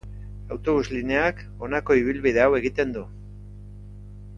Autobus 0.55 0.87
lineak 0.93 1.43
honako 1.67 1.99
ibilbide 2.03 2.43
hau 2.47 2.51
egiten 2.65 2.97
du. 3.01 3.05